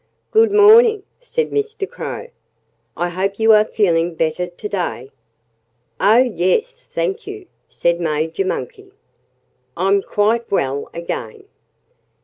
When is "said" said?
1.19-1.51, 7.69-7.99